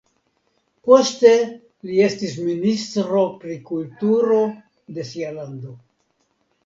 [0.87, 1.33] Poste
[1.89, 4.43] li estis ministro pri kulturo
[4.97, 5.77] de sia lando.